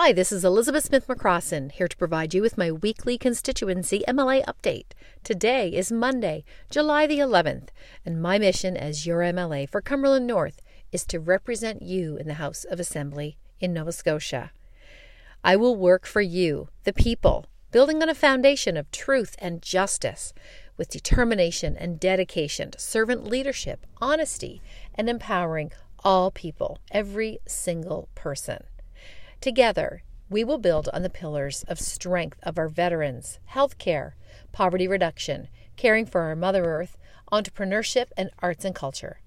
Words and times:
Hi, 0.00 0.12
this 0.12 0.30
is 0.30 0.44
Elizabeth 0.44 0.84
Smith 0.84 1.08
McCrossin, 1.08 1.72
here 1.72 1.88
to 1.88 1.96
provide 1.96 2.32
you 2.32 2.40
with 2.40 2.56
my 2.56 2.70
weekly 2.70 3.18
constituency 3.18 4.04
MLA 4.06 4.44
update. 4.44 4.92
Today 5.24 5.70
is 5.70 5.90
Monday, 5.90 6.44
July 6.70 7.08
the 7.08 7.18
11th, 7.18 7.70
and 8.06 8.22
my 8.22 8.38
mission 8.38 8.76
as 8.76 9.06
your 9.06 9.22
MLA 9.22 9.68
for 9.68 9.80
Cumberland 9.80 10.24
North 10.24 10.62
is 10.92 11.04
to 11.06 11.18
represent 11.18 11.82
you 11.82 12.16
in 12.16 12.28
the 12.28 12.34
House 12.34 12.62
of 12.62 12.78
Assembly 12.78 13.38
in 13.58 13.72
Nova 13.72 13.90
Scotia. 13.90 14.52
I 15.42 15.56
will 15.56 15.74
work 15.74 16.06
for 16.06 16.20
you, 16.20 16.68
the 16.84 16.92
people, 16.92 17.46
building 17.72 18.00
on 18.00 18.08
a 18.08 18.14
foundation 18.14 18.76
of 18.76 18.92
truth 18.92 19.34
and 19.40 19.60
justice, 19.60 20.32
with 20.76 20.90
determination 20.90 21.76
and 21.76 21.98
dedication 21.98 22.70
to 22.70 22.78
servant 22.78 23.24
leadership, 23.24 23.84
honesty, 24.00 24.62
and 24.94 25.10
empowering 25.10 25.72
all 26.04 26.30
people, 26.30 26.78
every 26.92 27.40
single 27.48 28.08
person. 28.14 28.62
Together, 29.40 30.02
we 30.28 30.42
will 30.42 30.58
build 30.58 30.88
on 30.92 31.02
the 31.02 31.10
pillars 31.10 31.64
of 31.68 31.78
strength 31.78 32.38
of 32.42 32.58
our 32.58 32.68
veterans, 32.68 33.38
healthcare, 33.52 34.12
poverty 34.50 34.88
reduction, 34.88 35.48
caring 35.76 36.04
for 36.04 36.22
our 36.22 36.34
Mother 36.34 36.64
Earth, 36.64 36.98
entrepreneurship, 37.30 38.06
and 38.16 38.30
arts 38.40 38.64
and 38.64 38.74
culture. 38.74 39.20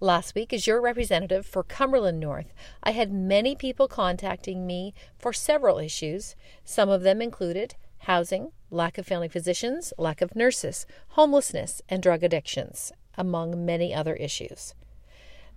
Last 0.00 0.34
week, 0.34 0.52
as 0.52 0.66
your 0.66 0.80
representative 0.80 1.44
for 1.44 1.62
Cumberland 1.62 2.18
North, 2.18 2.54
I 2.82 2.92
had 2.92 3.12
many 3.12 3.54
people 3.54 3.88
contacting 3.88 4.66
me 4.66 4.94
for 5.18 5.32
several 5.32 5.78
issues. 5.78 6.34
Some 6.64 6.88
of 6.88 7.02
them 7.02 7.20
included 7.20 7.74
housing, 8.02 8.52
lack 8.70 8.96
of 8.96 9.06
family 9.06 9.28
physicians, 9.28 9.92
lack 9.98 10.22
of 10.22 10.34
nurses, 10.34 10.86
homelessness, 11.08 11.82
and 11.88 12.02
drug 12.02 12.22
addictions, 12.22 12.92
among 13.18 13.66
many 13.66 13.92
other 13.92 14.14
issues. 14.14 14.74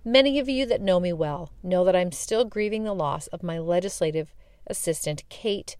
Many 0.04 0.40
of 0.40 0.48
you 0.48 0.66
that 0.66 0.80
know 0.80 0.98
me 0.98 1.12
well 1.12 1.50
know 1.62 1.84
that 1.84 1.94
I'm 1.94 2.10
still 2.10 2.44
grieving 2.44 2.82
the 2.82 2.94
loss 2.94 3.28
of 3.28 3.44
my 3.44 3.60
legislative 3.60 4.34
assistant, 4.66 5.22
Kate 5.28 5.76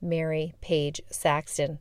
Mary 0.00 0.54
Page 0.62 1.02
Saxton. 1.10 1.78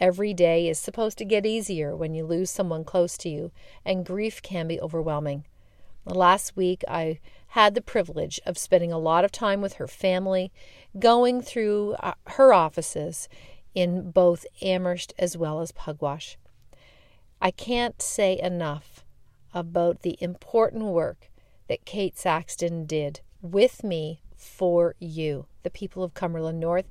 Every 0.00 0.34
day 0.34 0.68
is 0.68 0.80
supposed 0.80 1.18
to 1.18 1.24
get 1.24 1.46
easier 1.46 1.94
when 1.94 2.12
you 2.12 2.26
lose 2.26 2.50
someone 2.50 2.82
close 2.82 3.16
to 3.18 3.28
you, 3.28 3.52
and 3.84 4.04
grief 4.04 4.42
can 4.42 4.66
be 4.66 4.80
overwhelming. 4.80 5.44
Last 6.04 6.56
week, 6.56 6.82
I 6.88 7.20
had 7.48 7.76
the 7.76 7.82
privilege 7.82 8.40
of 8.44 8.58
spending 8.58 8.90
a 8.90 8.98
lot 8.98 9.24
of 9.24 9.30
time 9.30 9.60
with 9.60 9.74
her 9.74 9.86
family, 9.86 10.50
going 10.98 11.40
through 11.40 11.92
uh, 12.00 12.14
her 12.30 12.52
offices 12.52 13.28
in 13.76 14.10
both 14.10 14.44
Amherst 14.60 15.14
as 15.20 15.36
well 15.36 15.60
as 15.60 15.70
Pugwash. 15.70 16.36
I 17.40 17.52
can't 17.52 18.02
say 18.02 18.40
enough 18.40 19.01
about 19.54 20.02
the 20.02 20.16
important 20.20 20.84
work 20.84 21.30
that 21.68 21.84
Kate 21.84 22.18
Saxton 22.18 22.86
did 22.86 23.20
with 23.40 23.82
me 23.84 24.22
for 24.36 24.94
you, 24.98 25.46
the 25.62 25.70
people 25.70 26.02
of 26.02 26.14
Cumberland 26.14 26.60
North, 26.60 26.86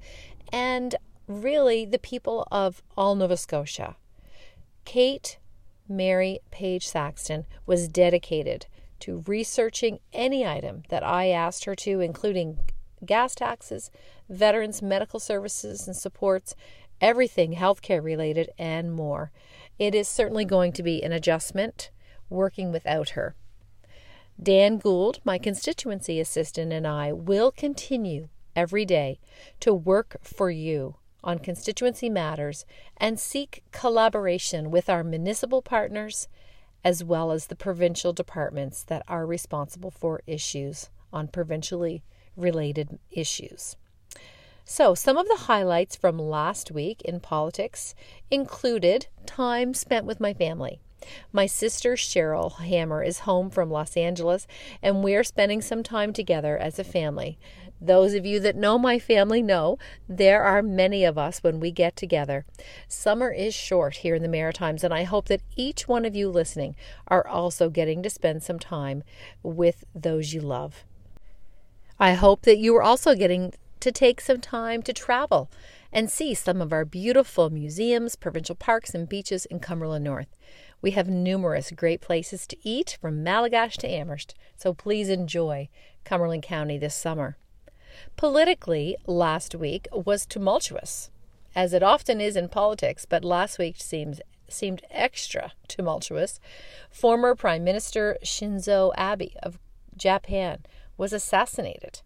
and 0.52 0.96
really 1.28 1.86
the 1.86 2.00
people 2.00 2.48
of 2.52 2.82
all 2.98 3.16
Nova 3.16 3.38
Scotia. 3.38 3.96
Kate 4.86 5.38
Mary 5.88 6.40
Page 6.52 6.88
Saxton 6.88 7.46
was 7.66 7.88
dedicated 7.88 8.66
to 9.02 9.24
researching 9.28 10.00
any 10.14 10.46
item 10.46 10.84
that 10.90 11.04
I 11.04 11.30
asked 11.30 11.66
her 11.66 11.76
to, 11.76 12.00
including 12.00 12.60
gas 13.06 13.36
taxes, 13.36 13.92
veterans 14.30 14.82
medical 14.82 15.20
services 15.20 15.88
and 15.88 15.96
supports, 15.96 16.56
everything 17.00 17.56
healthcare 17.56 18.04
related, 18.04 18.50
and 18.58 18.94
more. 18.94 19.32
It 19.80 19.96
is 19.96 20.08
certainly 20.08 20.46
going 20.46 20.72
to 20.74 20.84
be 20.84 21.04
an 21.04 21.12
adjustment 21.12 21.90
working 22.32 22.72
without 22.72 23.10
her. 23.10 23.36
Dan 24.42 24.78
Gould, 24.78 25.20
my 25.24 25.38
constituency 25.38 26.20
assistant, 26.20 26.74
and 26.74 26.88
I 26.88 27.12
will 27.12 27.52
continue 27.52 28.30
every 28.56 28.86
day 28.86 29.20
to 29.60 29.74
work 29.74 30.18
for 30.24 30.50
you 30.50 30.96
on 31.24 31.38
constituency 31.38 32.10
matters 32.10 32.66
and 32.98 33.20
seek 33.20 33.64
collaboration 33.72 34.72
with 34.72 34.90
our 34.90 35.04
municipal 35.04 35.62
partners 35.62 36.28
as 36.84 37.04
well 37.04 37.32
as 37.32 37.48
the 37.48 37.56
provincial 37.56 38.12
departments 38.14 38.84
that 38.84 39.04
are 39.08 39.26
responsible 39.26 39.92
for 39.92 40.22
issues 40.26 40.90
on 41.14 41.28
provincially 41.28 42.04
related 42.36 42.98
issues. 43.12 43.76
So, 44.64 44.96
some 44.96 45.18
of 45.18 45.28
the 45.28 45.44
highlights 45.48 45.96
from 45.96 46.18
last 46.18 46.72
week 46.72 47.02
in 47.02 47.20
politics 47.20 47.94
included 48.30 49.08
time 49.26 49.74
spent 49.74 50.06
with 50.06 50.20
my 50.20 50.34
family. 50.34 50.80
My 51.32 51.46
sister 51.46 51.94
Cheryl 51.94 52.60
Hammer 52.60 53.04
is 53.04 53.20
home 53.20 53.50
from 53.50 53.70
Los 53.70 53.98
Angeles, 53.98 54.48
and 54.82 55.04
we're 55.04 55.24
spending 55.24 55.62
some 55.62 55.84
time 55.84 56.14
together 56.14 56.58
as 56.58 56.78
a 56.80 56.84
family. 56.84 57.38
Those 57.80 58.14
of 58.14 58.26
you 58.26 58.40
that 58.42 58.56
know 58.56 58.78
my 58.78 59.00
family 59.00 59.42
know 59.42 59.80
there 60.08 60.44
are 60.44 60.62
many 60.62 61.04
of 61.04 61.18
us 61.18 61.40
when 61.40 61.60
we 61.60 61.72
get 61.72 61.96
together. 61.96 62.46
Summer 62.88 63.32
is 63.32 63.56
short 63.56 63.98
here 63.98 64.14
in 64.14 64.22
the 64.22 64.28
Maritimes, 64.28 64.84
and 64.84 64.94
I 64.94 65.04
hope 65.04 65.28
that 65.30 65.42
each 65.56 65.88
one 65.88 66.06
of 66.06 66.16
you 66.16 66.30
listening 66.30 66.76
are 67.08 67.28
also 67.28 67.70
getting 67.72 68.04
to 68.04 68.10
spend 68.10 68.44
some 68.44 68.60
time 68.60 69.04
with 69.42 69.84
those 69.96 70.34
you 70.34 70.42
love. 70.42 70.84
I 72.00 72.14
hope 72.14 72.44
that 72.44 72.60
you 72.60 72.76
are 72.76 72.84
also 72.84 73.16
getting 73.16 73.54
to 73.80 73.92
take 73.92 74.22
some 74.22 74.40
time 74.40 74.84
to 74.84 74.94
travel 74.94 75.50
and 75.92 76.10
see 76.10 76.34
some 76.34 76.62
of 76.62 76.72
our 76.72 76.86
beautiful 76.86 77.50
museums, 77.50 78.16
provincial 78.16 78.56
parks, 78.56 78.94
and 78.94 79.10
beaches 79.10 79.46
in 79.46 79.60
Cumberland 79.60 80.06
North. 80.06 80.28
We 80.82 80.92
have 80.92 81.08
numerous 81.08 81.72
great 81.72 82.02
places 82.02 82.48
to 82.48 82.58
eat 82.64 82.98
from 83.00 83.24
Malagash 83.24 83.78
to 83.78 83.88
Amherst, 83.88 84.34
so 84.58 84.74
please 84.74 85.10
enjoy 85.10 85.70
Cumberland 86.04 86.44
County 86.44 86.78
this 86.78 86.96
summer. 86.96 87.38
Politically, 88.18 88.98
last 89.06 89.54
week 89.54 89.88
was 89.92 90.26
tumultuous, 90.26 91.12
as 91.56 91.74
it 91.74 91.84
often 91.84 92.20
is 92.20 92.36
in 92.36 92.50
politics, 92.50 93.06
but 93.06 93.24
last 93.24 93.60
week 93.60 93.76
seems 93.78 94.22
seemed 94.48 94.82
extra 94.92 95.54
tumultuous. 95.68 96.40
Former 96.90 97.36
Prime 97.36 97.64
Minister 97.64 98.18
Shinzo 98.24 98.92
Abe 98.98 99.32
of 99.42 99.58
Japan 99.96 100.60
was 100.98 101.14
assassinated. 101.14 102.02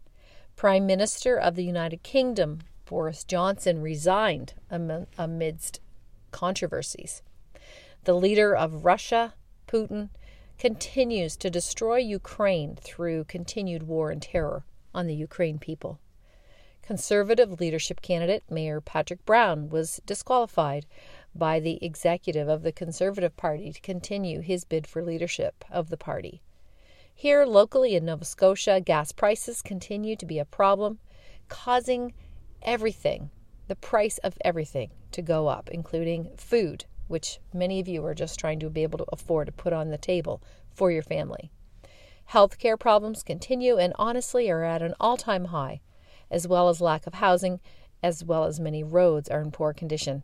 Prime 0.56 0.86
Minister 0.86 1.38
of 1.38 1.56
the 1.56 1.63
United 1.63 2.03
Kingdom 2.03 2.59
Boris 2.86 3.24
Johnson 3.24 3.81
resigned 3.81 4.53
amidst 4.69 5.80
controversies. 6.31 7.24
The 8.05 8.13
leader 8.13 8.55
of 8.55 8.85
Russia, 8.85 9.33
Putin, 9.67 10.09
continues 10.59 11.35
to 11.38 11.49
destroy 11.49 11.97
Ukraine 11.97 12.75
through 12.75 13.23
continued 13.23 13.81
war 13.81 14.11
and 14.11 14.21
terror 14.21 14.63
on 14.93 15.07
the 15.07 15.16
Ukraine 15.16 15.57
people. 15.57 15.99
Conservative 16.83 17.59
leadership 17.59 18.03
candidate 18.03 18.44
Mayor 18.47 18.79
Patrick 18.79 19.25
Brown 19.25 19.69
was 19.69 20.01
disqualified 20.05 20.85
by 21.33 21.59
the 21.59 21.83
executive 21.83 22.47
of 22.47 22.61
the 22.61 22.71
Conservative 22.71 23.35
Party 23.38 23.71
to 23.71 23.81
continue 23.81 24.41
his 24.41 24.65
bid 24.65 24.85
for 24.85 25.03
leadership 25.03 25.65
of 25.71 25.89
the 25.89 25.97
party. 25.97 26.44
Here, 27.11 27.44
locally 27.44 27.95
in 27.95 28.05
Nova 28.05 28.25
Scotia, 28.25 28.81
gas 28.81 29.13
prices 29.13 29.63
continue 29.63 30.15
to 30.17 30.27
be 30.27 30.38
a 30.38 30.45
problem, 30.45 30.99
causing 31.49 32.13
everything, 32.61 33.31
the 33.67 33.75
price 33.75 34.19
of 34.19 34.38
everything, 34.41 34.91
to 35.11 35.23
go 35.23 35.47
up, 35.47 35.69
including 35.69 36.29
food, 36.38 36.85
which 37.07 37.39
many 37.53 37.79
of 37.79 37.88
you 37.88 38.05
are 38.05 38.13
just 38.13 38.39
trying 38.39 38.59
to 38.59 38.69
be 38.69 38.83
able 38.83 38.97
to 38.97 39.05
afford 39.11 39.47
to 39.47 39.53
put 39.53 39.73
on 39.73 39.89
the 39.89 39.97
table 39.97 40.41
for 40.73 40.91
your 40.91 41.03
family. 41.03 41.51
Healthcare 42.31 42.79
problems 42.79 43.23
continue 43.23 43.77
and 43.77 43.93
honestly 43.97 44.49
are 44.49 44.63
at 44.63 44.81
an 44.81 44.95
all 44.99 45.17
time 45.17 45.45
high, 45.45 45.81
as 46.31 46.47
well 46.47 46.69
as 46.69 46.81
lack 46.81 47.05
of 47.05 47.15
housing, 47.15 47.59
as 48.01 48.23
well 48.23 48.45
as 48.45 48.59
many 48.59 48.83
roads 48.83 49.29
are 49.29 49.41
in 49.41 49.51
poor 49.51 49.73
condition. 49.73 50.23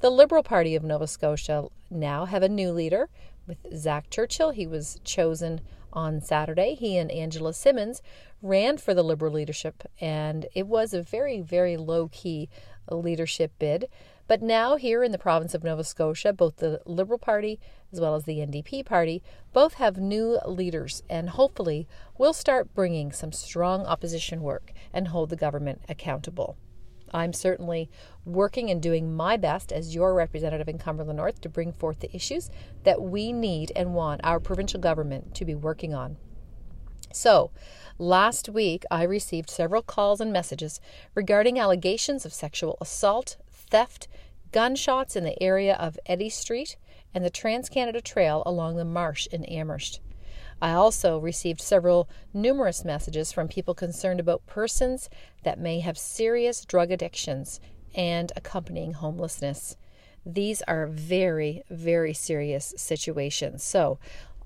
The 0.00 0.10
Liberal 0.10 0.42
Party 0.42 0.74
of 0.74 0.82
Nova 0.82 1.06
Scotia 1.06 1.68
now 1.90 2.24
have 2.24 2.42
a 2.42 2.48
new 2.48 2.72
leader 2.72 3.10
with 3.46 3.58
Zach 3.76 4.08
Churchill. 4.08 4.50
He 4.50 4.66
was 4.66 4.98
chosen 5.04 5.60
on 5.92 6.20
Saturday. 6.22 6.74
He 6.74 6.96
and 6.96 7.10
Angela 7.10 7.52
Simmons 7.52 8.00
ran 8.40 8.78
for 8.78 8.94
the 8.94 9.02
Liberal 9.02 9.34
leadership, 9.34 9.82
and 10.00 10.46
it 10.54 10.66
was 10.66 10.94
a 10.94 11.02
very, 11.02 11.40
very 11.40 11.76
low 11.76 12.08
key 12.08 12.48
leadership 12.90 13.52
bid. 13.58 13.88
But 14.30 14.42
now, 14.42 14.76
here 14.76 15.02
in 15.02 15.10
the 15.10 15.18
province 15.18 15.54
of 15.54 15.64
Nova 15.64 15.82
Scotia, 15.82 16.32
both 16.32 16.58
the 16.58 16.80
Liberal 16.86 17.18
Party 17.18 17.58
as 17.92 18.00
well 18.00 18.14
as 18.14 18.26
the 18.26 18.36
NDP 18.38 18.86
Party 18.86 19.24
both 19.52 19.74
have 19.74 19.98
new 19.98 20.38
leaders, 20.46 21.02
and 21.10 21.30
hopefully 21.30 21.88
will 22.16 22.32
start 22.32 22.72
bringing 22.72 23.10
some 23.10 23.32
strong 23.32 23.84
opposition 23.84 24.40
work 24.40 24.72
and 24.92 25.08
hold 25.08 25.30
the 25.30 25.34
government 25.36 25.82
accountable. 25.88 26.56
I'm 27.12 27.32
certainly 27.32 27.90
working 28.24 28.70
and 28.70 28.80
doing 28.80 29.12
my 29.12 29.36
best 29.36 29.72
as 29.72 29.96
your 29.96 30.14
representative 30.14 30.68
in 30.68 30.78
Cumberland 30.78 31.16
North 31.16 31.40
to 31.40 31.48
bring 31.48 31.72
forth 31.72 31.98
the 31.98 32.14
issues 32.14 32.50
that 32.84 33.02
we 33.02 33.32
need 33.32 33.72
and 33.74 33.94
want 33.94 34.20
our 34.22 34.38
provincial 34.38 34.78
government 34.78 35.34
to 35.34 35.44
be 35.44 35.56
working 35.56 35.92
on. 35.92 36.18
So, 37.12 37.50
last 37.98 38.48
week 38.48 38.84
I 38.92 39.02
received 39.02 39.50
several 39.50 39.82
calls 39.82 40.20
and 40.20 40.32
messages 40.32 40.80
regarding 41.16 41.58
allegations 41.58 42.24
of 42.24 42.32
sexual 42.32 42.78
assault, 42.80 43.36
theft, 43.70 44.08
gunshots 44.52 45.16
in 45.16 45.24
the 45.24 45.40
area 45.42 45.74
of 45.74 45.98
Eddy 46.06 46.28
Street 46.28 46.76
and 47.14 47.24
the 47.24 47.30
Trans 47.30 47.68
Canada 47.68 48.00
Trail 48.00 48.42
along 48.44 48.76
the 48.76 48.84
marsh 48.84 49.26
in 49.28 49.44
Amherst. 49.44 50.00
I 50.62 50.72
also 50.72 51.18
received 51.18 51.60
several 51.60 52.08
numerous 52.34 52.84
messages 52.84 53.32
from 53.32 53.48
people 53.48 53.74
concerned 53.74 54.20
about 54.20 54.46
persons 54.46 55.08
that 55.42 55.58
may 55.58 55.80
have 55.80 55.96
serious 55.96 56.64
drug 56.64 56.90
addictions 56.90 57.60
and 57.94 58.30
accompanying 58.36 58.92
homelessness. 58.92 59.76
These 60.26 60.60
are 60.62 60.86
very, 60.86 61.62
very 61.70 62.12
serious 62.12 62.74
situations. 62.76 63.64
So 63.64 63.98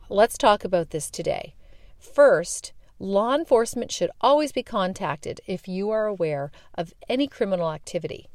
let's 0.09 0.39
talk 0.39 0.65
about 0.65 0.91
this 0.91 1.11
today. 1.11 1.55
First, 1.99 2.73
law 3.01 3.35
enforcement 3.35 3.91
should 3.91 4.11
always 4.21 4.53
be 4.53 4.63
contacted 4.63 5.41
if 5.47 5.67
you 5.67 5.91
are 5.91 6.07
aware 6.07 6.53
of 6.77 6.95
any 7.09 7.27
criminal 7.27 7.73
activity. 7.73 8.29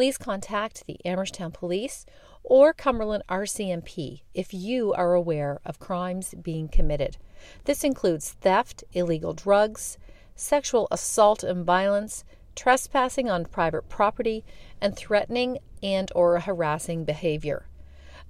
Please 0.00 0.16
contact 0.16 0.86
the 0.86 0.96
Amherst 1.04 1.34
Town 1.34 1.52
Police 1.52 2.06
or 2.42 2.72
Cumberland 2.72 3.22
RCMP 3.28 4.22
if 4.32 4.54
you 4.54 4.94
are 4.94 5.12
aware 5.12 5.60
of 5.62 5.78
crimes 5.78 6.34
being 6.40 6.68
committed. 6.68 7.18
This 7.66 7.84
includes 7.84 8.30
theft, 8.30 8.82
illegal 8.94 9.34
drugs, 9.34 9.98
sexual 10.34 10.88
assault 10.90 11.44
and 11.44 11.66
violence, 11.66 12.24
trespassing 12.56 13.28
on 13.28 13.44
private 13.44 13.90
property, 13.90 14.42
and 14.80 14.96
threatening 14.96 15.58
and 15.82 16.10
or 16.14 16.40
harassing 16.40 17.04
behavior. 17.04 17.66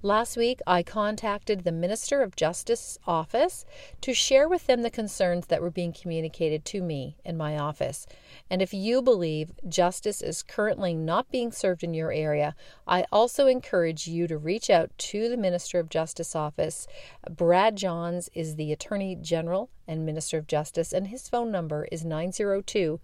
Last 0.03 0.35
week, 0.35 0.61
I 0.65 0.81
contacted 0.81 1.63
the 1.63 1.71
Minister 1.71 2.23
of 2.23 2.35
Justice 2.35 2.97
office 3.05 3.65
to 4.01 4.15
share 4.15 4.49
with 4.49 4.65
them 4.65 4.81
the 4.81 4.89
concerns 4.89 5.45
that 5.45 5.61
were 5.61 5.69
being 5.69 5.93
communicated 5.93 6.65
to 6.65 6.81
me 6.81 7.17
in 7.23 7.37
my 7.37 7.55
office. 7.55 8.07
And 8.49 8.63
if 8.63 8.73
you 8.73 9.03
believe 9.03 9.51
justice 9.69 10.23
is 10.23 10.41
currently 10.41 10.95
not 10.95 11.29
being 11.29 11.51
served 11.51 11.83
in 11.83 11.93
your 11.93 12.11
area, 12.11 12.55
I 12.87 13.05
also 13.11 13.45
encourage 13.45 14.07
you 14.07 14.27
to 14.27 14.39
reach 14.39 14.71
out 14.71 14.89
to 14.97 15.29
the 15.29 15.37
Minister 15.37 15.77
of 15.77 15.87
Justice 15.89 16.35
office. 16.35 16.87
Brad 17.29 17.75
Johns 17.75 18.27
is 18.33 18.55
the 18.55 18.71
Attorney 18.71 19.15
General 19.15 19.69
and 19.87 20.03
Minister 20.03 20.39
of 20.39 20.47
Justice, 20.47 20.93
and 20.93 21.09
his 21.09 21.29
phone 21.29 21.51
number 21.51 21.87
is 21.91 22.03
902 22.03 22.99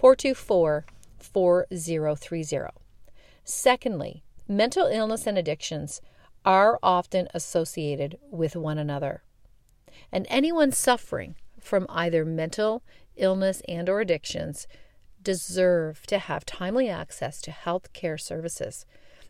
424 0.00 0.84
4030. 1.16 2.56
Secondly, 3.44 4.24
mental 4.48 4.86
illness 4.86 5.28
and 5.28 5.38
addictions 5.38 6.00
are 6.44 6.78
often 6.82 7.28
associated 7.34 8.18
with 8.30 8.56
one 8.56 8.78
another. 8.78 9.22
And 10.12 10.26
anyone 10.28 10.72
suffering 10.72 11.36
from 11.58 11.86
either 11.88 12.24
mental 12.24 12.82
illness 13.16 13.62
and 13.68 13.88
or 13.88 14.00
addictions 14.00 14.66
deserve 15.22 16.06
to 16.06 16.18
have 16.18 16.46
timely 16.46 16.88
access 16.88 17.40
to 17.42 17.50
health 17.50 17.92
care 17.92 18.16
services. 18.16 18.86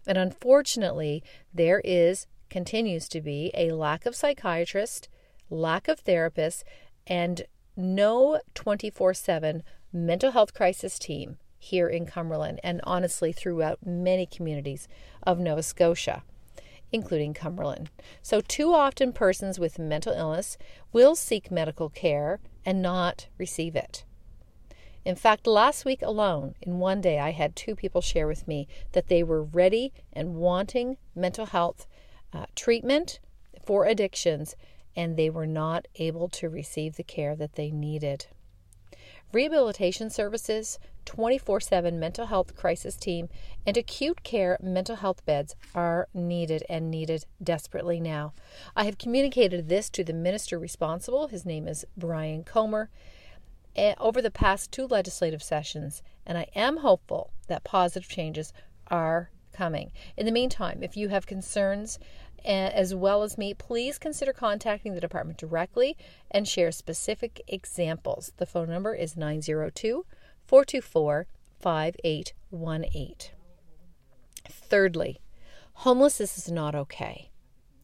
And 0.06 0.16
unfortunately, 0.16 1.22
there 1.52 1.80
is 1.84 2.26
continues 2.48 3.08
to 3.08 3.20
be 3.20 3.50
a 3.54 3.72
lack 3.72 4.06
of 4.06 4.16
psychiatrists, 4.16 5.08
lack 5.50 5.88
of 5.88 6.04
therapists, 6.04 6.62
and 7.06 7.42
no 7.76 8.40
24/7 8.54 9.62
mental 9.92 10.30
health 10.32 10.54
crisis 10.54 10.98
team 10.98 11.38
here 11.58 11.88
in 11.88 12.06
Cumberland 12.06 12.60
and 12.62 12.80
honestly 12.84 13.32
throughout 13.32 13.84
many 13.84 14.26
communities 14.26 14.88
of 15.22 15.38
Nova 15.38 15.62
Scotia 15.62 16.22
including 16.92 17.34
Cumberland. 17.34 17.90
So, 18.22 18.40
too 18.40 18.72
often 18.72 19.12
persons 19.12 19.58
with 19.58 19.78
mental 19.78 20.12
illness 20.12 20.58
will 20.92 21.14
seek 21.14 21.50
medical 21.50 21.88
care 21.88 22.40
and 22.64 22.82
not 22.82 23.28
receive 23.38 23.76
it. 23.76 24.04
In 25.04 25.14
fact, 25.14 25.46
last 25.46 25.84
week 25.84 26.02
alone, 26.02 26.54
in 26.60 26.78
one 26.78 27.00
day, 27.00 27.18
I 27.18 27.30
had 27.30 27.56
two 27.56 27.74
people 27.74 28.02
share 28.02 28.26
with 28.26 28.46
me 28.46 28.68
that 28.92 29.08
they 29.08 29.22
were 29.22 29.42
ready 29.42 29.92
and 30.12 30.34
wanting 30.34 30.98
mental 31.14 31.46
health 31.46 31.86
uh, 32.32 32.46
treatment 32.54 33.18
for 33.64 33.86
addictions, 33.86 34.56
and 34.94 35.16
they 35.16 35.30
were 35.30 35.46
not 35.46 35.88
able 35.96 36.28
to 36.28 36.50
receive 36.50 36.96
the 36.96 37.02
care 37.02 37.34
that 37.36 37.54
they 37.54 37.70
needed. 37.70 38.26
Rehabilitation 39.32 40.10
services, 40.10 40.78
24 41.04 41.60
7 41.60 42.00
mental 42.00 42.26
health 42.26 42.56
crisis 42.56 42.96
team, 42.96 43.28
and 43.64 43.76
acute 43.76 44.24
care 44.24 44.58
mental 44.60 44.96
health 44.96 45.24
beds 45.24 45.54
are 45.74 46.08
needed 46.12 46.64
and 46.68 46.90
needed 46.90 47.26
desperately 47.42 48.00
now. 48.00 48.32
I 48.74 48.84
have 48.84 48.98
communicated 48.98 49.68
this 49.68 49.88
to 49.90 50.02
the 50.02 50.12
minister 50.12 50.58
responsible. 50.58 51.28
His 51.28 51.46
name 51.46 51.68
is 51.68 51.84
Brian 51.96 52.42
Comer. 52.42 52.90
Eh, 53.76 53.94
over 54.00 54.20
the 54.20 54.32
past 54.32 54.72
two 54.72 54.88
legislative 54.88 55.44
sessions, 55.44 56.02
and 56.26 56.36
I 56.36 56.48
am 56.56 56.78
hopeful 56.78 57.30
that 57.46 57.62
positive 57.62 58.08
changes 58.08 58.52
are 58.88 59.30
coming. 59.60 59.92
In 60.16 60.24
the 60.24 60.32
meantime, 60.32 60.82
if 60.82 60.96
you 60.96 61.10
have 61.10 61.26
concerns 61.26 61.98
uh, 62.46 62.48
as 62.48 62.94
well 62.94 63.22
as 63.22 63.36
me, 63.36 63.52
please 63.52 63.98
consider 63.98 64.32
contacting 64.32 64.94
the 64.94 65.02
department 65.02 65.38
directly 65.38 65.98
and 66.30 66.48
share 66.48 66.72
specific 66.72 67.42
examples. 67.46 68.32
The 68.38 68.46
phone 68.46 68.70
number 68.70 68.94
is 68.94 69.18
902 69.18 70.06
424 70.46 71.26
5818. 71.58 73.16
Thirdly, 74.48 75.20
homelessness 75.74 76.38
is 76.38 76.50
not 76.50 76.74
okay. 76.74 77.30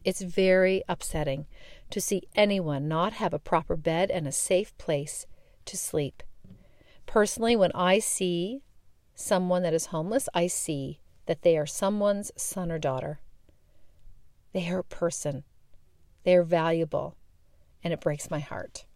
It's 0.03 0.23
very 0.23 0.83
upsetting 0.89 1.45
to 1.91 2.01
see 2.01 2.23
anyone 2.35 2.89
not 2.89 3.13
have 3.13 3.35
a 3.35 3.39
proper 3.39 3.77
bed 3.77 4.11
and 4.11 4.27
a 4.27 4.33
safe 4.33 4.73
place 4.79 5.27
to 5.67 5.77
sleep. 5.77 6.23
Personally, 7.05 7.55
when 7.55 7.73
I 7.75 7.99
see 7.99 8.63
someone 9.15 9.63
that 9.63 9.75
is 9.75 9.87
homeless, 9.87 10.27
I 10.33 10.47
see 10.47 11.01
that 11.27 11.43
they 11.43 11.57
are 11.57 11.67
someone's 11.67 12.33
son 12.37 12.73
or 12.73 12.79
daughter. 12.79 13.21
They 14.53 14.69
are 14.71 14.79
a 14.79 14.85
person, 14.85 15.45
they 16.25 16.35
are 16.35 16.43
valuable, 16.43 17.17
and 17.83 17.93
it 17.93 18.01
breaks 18.01 18.31
my 18.31 18.41
heart. 18.41 18.87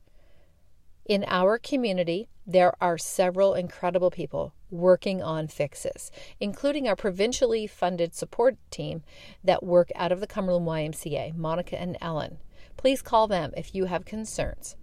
In 1.05 1.25
our 1.27 1.59
community, 1.59 2.29
there 2.47 2.73
are 2.81 2.97
several 2.97 3.55
incredible 3.55 4.11
people 4.11 4.55
working 4.71 5.23
on 5.23 5.49
fixes, 5.49 6.11
including 6.39 6.87
our 6.87 6.97
provincially 6.97 7.67
funded 7.67 8.15
support 8.15 8.57
team 8.71 9.03
that 9.43 9.63
work 9.63 9.91
out 9.95 10.13
of 10.13 10.21
the 10.21 10.27
Cumberland 10.27 10.67
YMCA, 10.67 11.35
Monica 11.37 11.81
and 11.81 11.97
Ellen. 12.01 12.39
Please 12.77 13.03
call 13.03 13.27
them 13.27 13.53
if 13.57 13.75
you 13.75 13.87
have 13.87 14.05
concerns. 14.05 14.77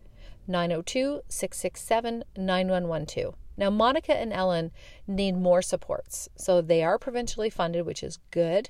902 0.48 1.22
667 1.28 2.24
9112. 2.36 3.36
Now, 3.57 3.69
Monica 3.71 4.15
and 4.15 4.31
Ellen 4.31 4.71
need 5.07 5.36
more 5.36 5.62
supports, 5.62 6.30
so 6.36 6.62
they 6.62 6.83
are 6.83 7.00
provincially 7.00 7.50
funded, 7.50 7.86
which 7.86 8.04
is 8.04 8.19
good. 8.31 8.69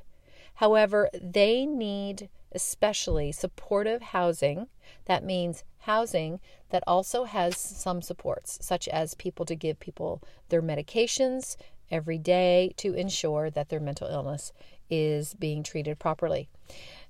However, 0.56 1.10
they 1.14 1.66
need 1.66 2.30
especially 2.54 3.32
supportive 3.32 4.02
housing. 4.02 4.68
That 5.06 5.24
means 5.24 5.64
housing 5.80 6.40
that 6.70 6.84
also 6.88 7.26
has 7.26 7.58
some 7.58 8.02
supports, 8.02 8.58
such 8.62 8.88
as 8.88 9.14
people 9.14 9.46
to 9.46 9.56
give 9.56 9.80
people 9.80 10.24
their 10.50 10.62
medications 10.62 11.58
every 11.92 12.18
day 12.18 12.74
to 12.78 12.94
ensure 12.94 13.50
that 13.50 13.70
their 13.70 13.80
mental 13.80 14.08
illness 14.08 14.52
is 14.90 15.34
being 15.34 15.64
treated 15.64 16.00
properly. 16.00 16.50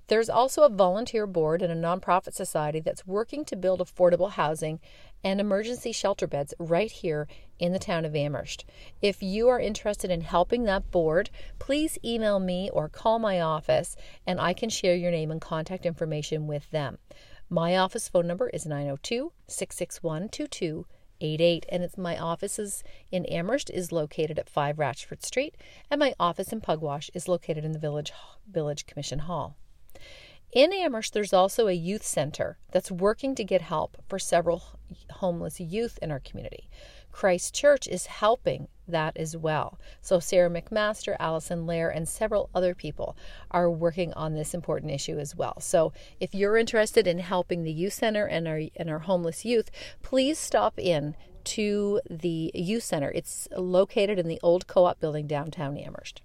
There's 0.07 0.29
also 0.29 0.63
a 0.63 0.69
volunteer 0.69 1.27
board 1.27 1.61
and 1.61 1.71
a 1.71 1.87
nonprofit 1.87 2.33
society 2.33 2.79
that's 2.79 3.05
working 3.05 3.43
to 3.45 3.55
build 3.55 3.81
affordable 3.81 4.31
housing 4.31 4.79
and 5.23 5.39
emergency 5.39 5.91
shelter 5.91 6.27
beds 6.27 6.53
right 6.59 6.91
here 6.91 7.27
in 7.59 7.73
the 7.73 7.79
town 7.79 8.05
of 8.05 8.15
Amherst. 8.15 8.65
If 9.01 9.21
you 9.23 9.47
are 9.49 9.59
interested 9.59 10.11
in 10.11 10.21
helping 10.21 10.63
that 10.63 10.91
board, 10.91 11.29
please 11.59 11.97
email 12.03 12.39
me 12.39 12.69
or 12.71 12.89
call 12.89 13.19
my 13.19 13.41
office 13.41 13.95
and 14.25 14.39
I 14.39 14.53
can 14.53 14.69
share 14.69 14.95
your 14.95 15.11
name 15.11 15.31
and 15.31 15.41
contact 15.41 15.85
information 15.85 16.47
with 16.47 16.69
them. 16.71 16.97
My 17.49 17.77
office 17.77 18.09
phone 18.09 18.27
number 18.27 18.49
is 18.49 18.65
902 18.65 19.31
661 19.47 20.29
2288 20.29 21.65
and 21.69 21.83
it's 21.83 21.97
my 21.97 22.17
offices 22.17 22.83
in 23.11 23.25
Amherst 23.25 23.69
is 23.69 23.91
located 23.91 24.37
at 24.37 24.49
5 24.49 24.77
Ratchford 24.77 25.23
Street 25.23 25.55
and 25.89 25.99
my 25.99 26.13
office 26.19 26.51
in 26.51 26.61
Pugwash 26.61 27.09
is 27.13 27.27
located 27.27 27.63
in 27.63 27.71
the 27.71 27.79
Village 27.79 28.11
Village 28.49 28.85
Commission 28.85 29.19
Hall. 29.19 29.55
In 30.53 30.71
Amherst, 30.71 31.13
there's 31.13 31.33
also 31.33 31.67
a 31.67 31.73
youth 31.73 32.03
center 32.03 32.57
that's 32.71 32.89
working 32.89 33.35
to 33.35 33.43
get 33.43 33.61
help 33.61 33.97
for 34.07 34.17
several 34.17 34.63
homeless 35.11 35.59
youth 35.59 35.99
in 36.01 36.09
our 36.09 36.21
community. 36.21 36.69
Christ 37.11 37.53
Church 37.53 37.85
is 37.87 38.05
helping 38.05 38.69
that 38.87 39.17
as 39.17 39.35
well. 39.35 39.77
So, 40.01 40.19
Sarah 40.19 40.49
McMaster, 40.49 41.17
Allison 41.19 41.65
Lair, 41.65 41.89
and 41.89 42.07
several 42.07 42.49
other 42.55 42.73
people 42.73 43.17
are 43.51 43.69
working 43.69 44.13
on 44.13 44.35
this 44.35 44.53
important 44.53 44.93
issue 44.93 45.19
as 45.19 45.35
well. 45.35 45.59
So, 45.59 45.91
if 46.21 46.33
you're 46.33 46.57
interested 46.57 47.07
in 47.07 47.19
helping 47.19 47.63
the 47.63 47.73
youth 47.73 47.93
center 47.93 48.25
and 48.25 48.47
our, 48.47 48.61
and 48.77 48.89
our 48.89 48.99
homeless 48.99 49.43
youth, 49.43 49.69
please 50.01 50.39
stop 50.39 50.79
in 50.79 51.15
to 51.43 51.99
the 52.09 52.51
youth 52.53 52.83
center. 52.83 53.11
It's 53.11 53.49
located 53.57 54.17
in 54.17 54.27
the 54.27 54.39
old 54.41 54.67
co 54.67 54.85
op 54.85 54.99
building 55.01 55.27
downtown 55.27 55.77
Amherst. 55.77 56.21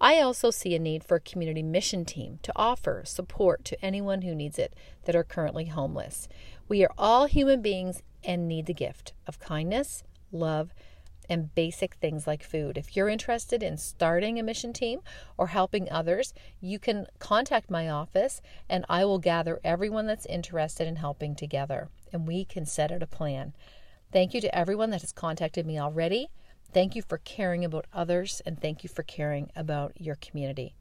I 0.00 0.20
also 0.20 0.50
see 0.50 0.74
a 0.74 0.78
need 0.78 1.04
for 1.04 1.16
a 1.16 1.20
community 1.20 1.62
mission 1.62 2.04
team 2.04 2.38
to 2.42 2.52
offer 2.54 3.02
support 3.04 3.64
to 3.66 3.84
anyone 3.84 4.22
who 4.22 4.34
needs 4.34 4.58
it 4.58 4.74
that 5.04 5.16
are 5.16 5.24
currently 5.24 5.66
homeless. 5.66 6.28
We 6.68 6.84
are 6.84 6.92
all 6.98 7.26
human 7.26 7.62
beings 7.62 8.02
and 8.22 8.46
need 8.46 8.66
the 8.66 8.74
gift 8.74 9.14
of 9.26 9.38
kindness, 9.38 10.02
love, 10.30 10.74
and 11.28 11.54
basic 11.54 11.94
things 11.94 12.26
like 12.26 12.42
food. 12.42 12.78
If 12.78 12.96
you're 12.96 13.08
interested 13.08 13.62
in 13.62 13.78
starting 13.78 14.38
a 14.38 14.42
mission 14.42 14.72
team 14.72 15.00
or 15.36 15.48
helping 15.48 15.90
others, 15.90 16.34
you 16.60 16.78
can 16.78 17.06
contact 17.18 17.70
my 17.70 17.88
office 17.88 18.40
and 18.68 18.84
I 18.88 19.04
will 19.04 19.18
gather 19.18 19.60
everyone 19.64 20.06
that's 20.06 20.26
interested 20.26 20.86
in 20.86 20.96
helping 20.96 21.34
together 21.34 21.88
and 22.12 22.26
we 22.26 22.44
can 22.44 22.66
set 22.66 22.92
out 22.92 23.02
a 23.02 23.06
plan. 23.06 23.54
Thank 24.12 24.34
you 24.34 24.40
to 24.42 24.54
everyone 24.56 24.90
that 24.90 25.00
has 25.00 25.12
contacted 25.12 25.66
me 25.66 25.78
already. 25.78 26.28
Thank 26.76 26.94
you 26.94 27.00
for 27.00 27.16
caring 27.16 27.64
about 27.64 27.86
others 27.90 28.42
and 28.44 28.60
thank 28.60 28.82
you 28.82 28.90
for 28.90 29.02
caring 29.02 29.50
about 29.56 29.98
your 29.98 30.16
community. 30.16 30.74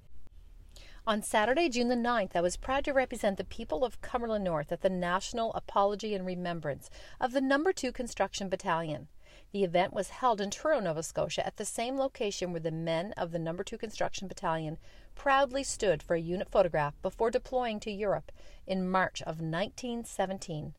On 1.07 1.21
Saturday, 1.21 1.69
June 1.69 1.87
the 1.87 1.95
9th, 1.95 2.35
I 2.35 2.41
was 2.41 2.57
proud 2.57 2.83
to 2.83 2.91
represent 2.91 3.37
the 3.37 3.45
people 3.45 3.85
of 3.85 4.01
Cumberland 4.01 4.43
North 4.43 4.73
at 4.73 4.81
the 4.81 4.89
National 4.89 5.53
Apology 5.53 6.13
and 6.13 6.25
Remembrance 6.25 6.89
of 7.21 7.31
the 7.31 7.39
Number 7.39 7.71
2 7.71 7.93
Construction 7.93 8.49
Battalion. 8.49 9.07
The 9.53 9.63
event 9.63 9.93
was 9.93 10.09
held 10.09 10.41
in 10.41 10.51
Truro, 10.51 10.81
Nova 10.81 11.01
Scotia, 11.01 11.47
at 11.47 11.55
the 11.55 11.63
same 11.63 11.97
location 11.97 12.51
where 12.51 12.59
the 12.59 12.71
men 12.71 13.13
of 13.13 13.31
the 13.31 13.39
Number 13.39 13.63
2 13.63 13.77
Construction 13.77 14.27
Battalion 14.27 14.77
proudly 15.15 15.63
stood 15.63 16.03
for 16.03 16.17
a 16.17 16.19
unit 16.19 16.49
photograph 16.51 17.01
before 17.01 17.31
deploying 17.31 17.79
to 17.79 17.89
Europe 17.89 18.33
in 18.67 18.91
March 18.91 19.21
of 19.21 19.39
1917. 19.39 20.73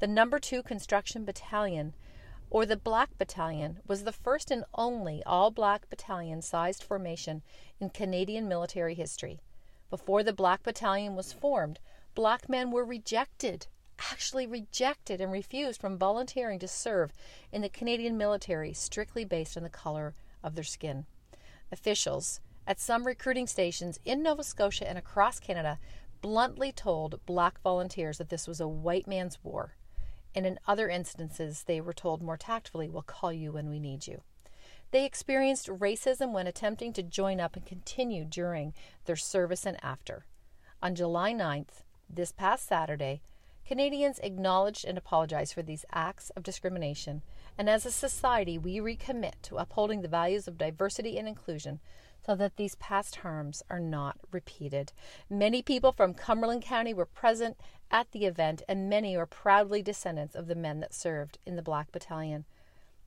The 0.00 0.06
Number 0.06 0.38
2 0.38 0.62
Construction 0.62 1.24
Battalion, 1.24 1.94
or 2.50 2.66
the 2.66 2.76
Black 2.76 3.16
Battalion, 3.16 3.78
was 3.86 4.02
the 4.02 4.12
first 4.12 4.50
and 4.50 4.64
only 4.74 5.22
all 5.24 5.52
black 5.52 5.88
battalion 5.88 6.42
sized 6.42 6.82
formation 6.82 7.42
in 7.78 7.90
Canadian 7.90 8.48
military 8.48 8.94
history. 8.94 9.40
Before 9.88 10.24
the 10.24 10.32
Black 10.32 10.64
Battalion 10.64 11.14
was 11.14 11.32
formed, 11.32 11.78
black 12.14 12.48
men 12.48 12.72
were 12.72 12.84
rejected, 12.84 13.68
actually 14.10 14.46
rejected 14.46 15.20
and 15.20 15.30
refused 15.30 15.80
from 15.80 15.96
volunteering 15.96 16.58
to 16.58 16.68
serve 16.68 17.12
in 17.52 17.62
the 17.62 17.68
Canadian 17.68 18.16
military 18.16 18.72
strictly 18.72 19.24
based 19.24 19.56
on 19.56 19.62
the 19.62 19.68
color 19.68 20.14
of 20.42 20.54
their 20.56 20.64
skin. 20.64 21.06
Officials 21.70 22.40
at 22.66 22.80
some 22.80 23.06
recruiting 23.06 23.46
stations 23.46 24.00
in 24.04 24.22
Nova 24.22 24.42
Scotia 24.42 24.88
and 24.88 24.98
across 24.98 25.38
Canada 25.38 25.78
bluntly 26.20 26.72
told 26.72 27.24
black 27.26 27.60
volunteers 27.62 28.18
that 28.18 28.28
this 28.28 28.46
was 28.46 28.60
a 28.60 28.68
white 28.68 29.06
man's 29.06 29.38
war. 29.42 29.74
And 30.34 30.46
in 30.46 30.58
other 30.66 30.88
instances, 30.88 31.64
they 31.66 31.80
were 31.80 31.92
told 31.92 32.22
more 32.22 32.36
tactfully, 32.36 32.88
We'll 32.88 33.02
call 33.02 33.32
you 33.32 33.52
when 33.52 33.68
we 33.68 33.80
need 33.80 34.06
you. 34.06 34.22
They 34.92 35.04
experienced 35.04 35.68
racism 35.68 36.32
when 36.32 36.46
attempting 36.46 36.92
to 36.94 37.02
join 37.02 37.40
up 37.40 37.56
and 37.56 37.64
continue 37.64 38.24
during 38.24 38.74
their 39.04 39.16
service 39.16 39.64
and 39.64 39.82
after. 39.84 40.24
On 40.82 40.94
July 40.94 41.32
9th, 41.32 41.82
this 42.08 42.32
past 42.32 42.66
Saturday, 42.66 43.22
Canadians 43.64 44.18
acknowledged 44.20 44.84
and 44.84 44.98
apologized 44.98 45.54
for 45.54 45.62
these 45.62 45.84
acts 45.92 46.30
of 46.30 46.42
discrimination, 46.42 47.22
and 47.56 47.70
as 47.70 47.86
a 47.86 47.92
society, 47.92 48.58
we 48.58 48.78
recommit 48.78 49.34
to 49.42 49.58
upholding 49.58 50.02
the 50.02 50.08
values 50.08 50.48
of 50.48 50.58
diversity 50.58 51.18
and 51.18 51.28
inclusion 51.28 51.78
so 52.26 52.34
that 52.34 52.56
these 52.56 52.74
past 52.76 53.16
harms 53.16 53.62
are 53.70 53.78
not 53.78 54.18
repeated. 54.32 54.92
Many 55.28 55.62
people 55.62 55.92
from 55.92 56.14
Cumberland 56.14 56.62
County 56.62 56.92
were 56.92 57.06
present 57.06 57.56
at 57.90 58.12
the 58.12 58.26
event, 58.26 58.62
and 58.68 58.88
many 58.88 59.16
are 59.16 59.26
proudly 59.26 59.82
descendants 59.82 60.34
of 60.34 60.46
the 60.46 60.54
men 60.54 60.80
that 60.80 60.94
served 60.94 61.38
in 61.44 61.56
the 61.56 61.62
Black 61.62 61.90
Battalion. 61.92 62.44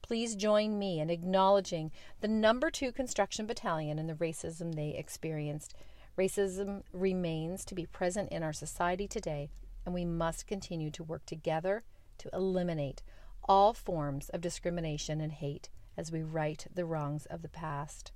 Please 0.01 0.35
join 0.35 0.77
me 0.77 0.99
in 0.99 1.09
acknowledging 1.09 1.91
the 2.19 2.27
number 2.27 2.69
two 2.69 2.91
construction 2.91 3.45
battalion 3.45 3.97
and 3.97 4.09
the 4.09 4.13
racism 4.15 4.75
they 4.75 4.89
experienced. 4.89 5.73
Racism 6.17 6.83
remains 6.91 7.63
to 7.65 7.73
be 7.73 7.85
present 7.85 8.29
in 8.31 8.43
our 8.43 8.53
society 8.53 9.07
today, 9.07 9.49
and 9.85 9.93
we 9.93 10.05
must 10.05 10.45
continue 10.45 10.91
to 10.91 11.03
work 11.03 11.25
together 11.25 11.83
to 12.17 12.29
eliminate 12.33 13.01
all 13.45 13.73
forms 13.73 14.29
of 14.29 14.41
discrimination 14.41 15.21
and 15.21 15.31
hate 15.31 15.69
as 15.97 16.11
we 16.11 16.21
right 16.21 16.67
the 16.73 16.85
wrongs 16.85 17.25
of 17.27 17.41
the 17.41 17.49
past. 17.49 18.11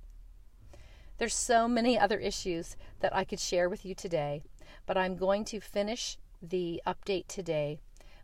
There's 1.18 1.34
so 1.34 1.66
many 1.66 1.98
other 1.98 2.18
issues 2.18 2.76
that 3.00 3.14
I 3.14 3.24
could 3.24 3.40
share 3.40 3.68
with 3.68 3.84
you 3.84 3.94
today, 3.94 4.42
but 4.86 4.96
I'm 4.96 5.16
going 5.16 5.44
to 5.46 5.60
finish 5.60 6.16
the 6.42 6.80
update 6.86 7.26
today 7.26 7.80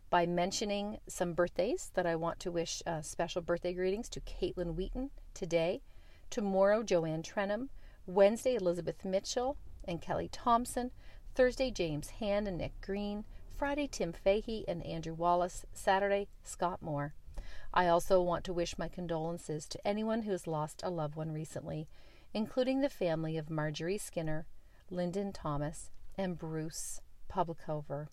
by 0.09 0.25
mentioning 0.25 0.99
some 1.07 1.33
birthdays 1.33 1.91
that 1.95 2.05
I 2.05 2.15
want 2.15 2.39
to 2.41 2.51
wish 2.51 2.81
uh, 2.85 3.01
special 3.01 3.41
birthday 3.41 3.73
greetings 3.73 4.07
to 4.09 4.21
Caitlin 4.21 4.75
Wheaton 4.75 5.09
today, 5.33 5.81
tomorrow 6.29 6.83
Joanne 6.83 7.23
Trenham, 7.23 7.69
Wednesday 8.05 8.55
Elizabeth 8.55 9.03
Mitchell 9.03 9.57
and 9.83 10.01
Kelly 10.01 10.29
Thompson, 10.31 10.91
Thursday 11.33 11.71
James 11.71 12.11
Hand 12.11 12.47
and 12.47 12.57
Nick 12.57 12.79
Green, 12.81 13.25
Friday 13.57 13.87
Tim 13.87 14.13
Fahey 14.13 14.63
and 14.67 14.85
Andrew 14.85 15.13
Wallace, 15.13 15.65
Saturday 15.73 16.27
Scott 16.43 16.81
Moore. 16.81 17.13
I 17.73 17.87
also 17.87 18.21
want 18.21 18.45
to 18.45 18.53
wish 18.53 18.77
my 18.77 18.87
condolences 18.87 19.65
to 19.67 19.87
anyone 19.87 20.21
who 20.21 20.31
has 20.31 20.47
lost 20.47 20.81
a 20.83 20.89
loved 20.89 21.15
one 21.15 21.33
recently, 21.33 21.89
including 22.33 22.81
the 22.81 22.89
family 22.89 23.37
of 23.37 23.49
Marjorie 23.49 23.97
Skinner, 23.97 24.45
Lyndon 24.89 25.33
Thomas, 25.33 25.89
and 26.17 26.37
Bruce 26.37 27.01
Publicover. 27.27 28.07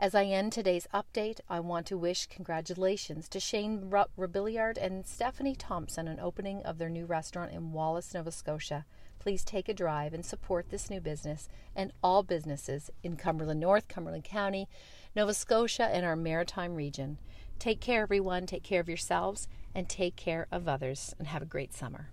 As 0.00 0.14
I 0.14 0.26
end 0.26 0.52
today's 0.52 0.86
update, 0.94 1.40
I 1.48 1.58
want 1.58 1.84
to 1.86 1.98
wish 1.98 2.26
congratulations 2.26 3.28
to 3.30 3.40
Shane 3.40 3.90
Robilliard 3.90 4.78
and 4.80 5.04
Stephanie 5.04 5.56
Thompson 5.56 6.06
on 6.06 6.20
opening 6.20 6.62
of 6.62 6.78
their 6.78 6.88
new 6.88 7.04
restaurant 7.04 7.52
in 7.52 7.72
Wallace, 7.72 8.14
Nova 8.14 8.30
Scotia. 8.30 8.86
Please 9.18 9.42
take 9.42 9.68
a 9.68 9.74
drive 9.74 10.14
and 10.14 10.24
support 10.24 10.70
this 10.70 10.88
new 10.88 11.00
business 11.00 11.48
and 11.74 11.92
all 12.00 12.22
businesses 12.22 12.90
in 13.02 13.16
Cumberland 13.16 13.58
North, 13.58 13.88
Cumberland 13.88 14.22
County, 14.22 14.68
Nova 15.16 15.34
Scotia, 15.34 15.86
and 15.86 16.06
our 16.06 16.14
maritime 16.14 16.76
region. 16.76 17.18
Take 17.58 17.80
care, 17.80 18.02
everyone. 18.02 18.46
Take 18.46 18.62
care 18.62 18.80
of 18.80 18.88
yourselves 18.88 19.48
and 19.74 19.88
take 19.88 20.14
care 20.14 20.46
of 20.52 20.68
others, 20.68 21.12
and 21.18 21.26
have 21.26 21.42
a 21.42 21.46
great 21.46 21.74
summer. 21.74 22.10